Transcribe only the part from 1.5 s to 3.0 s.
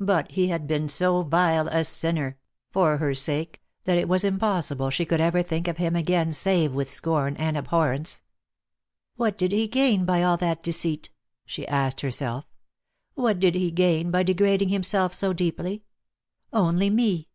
a sinner— for